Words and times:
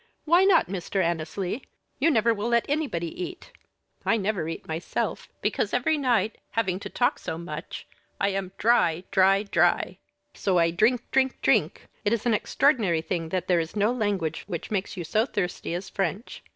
"Why 0.25 0.45
not, 0.45 0.65
Mr. 0.67 0.99
Annesley? 1.03 1.61
You 1.99 2.09
never 2.09 2.33
will 2.33 2.47
let 2.47 2.65
anybody 2.67 3.23
eat 3.23 3.51
I 4.03 4.17
never 4.17 4.47
eat 4.49 4.67
myself, 4.67 5.29
because 5.43 5.75
every 5.75 5.95
night, 5.95 6.39
having 6.53 6.79
to 6.79 6.89
talk 6.89 7.19
so 7.19 7.37
much, 7.37 7.85
I 8.19 8.29
am 8.29 8.51
dry, 8.57 9.03
dry, 9.11 9.43
dry 9.43 9.99
so 10.33 10.57
I 10.57 10.71
drink, 10.71 11.03
drink, 11.11 11.39
drink. 11.43 11.87
It 12.03 12.13
is 12.13 12.25
an 12.25 12.33
extraordinary 12.33 13.03
thing 13.03 13.29
that 13.29 13.47
there 13.47 13.59
is 13.59 13.75
no 13.75 13.91
language 13.93 14.43
which 14.47 14.71
makes 14.71 14.97
you 14.97 15.03
so 15.03 15.27
thirsty 15.27 15.75
as 15.75 15.87
French. 15.91 16.41